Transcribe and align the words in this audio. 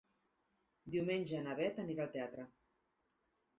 Diumenge 0.95 1.43
na 1.49 1.55
Bet 1.61 1.83
anirà 1.85 2.09
al 2.09 2.11
teatre. 2.19 2.49